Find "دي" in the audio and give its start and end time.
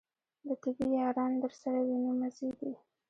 2.59-2.71